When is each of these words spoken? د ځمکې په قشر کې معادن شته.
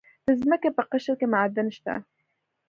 د 0.27 0.29
ځمکې 0.41 0.69
په 0.77 0.83
قشر 0.91 1.15
کې 1.19 1.27
معادن 1.33 1.67
شته. 1.77 1.93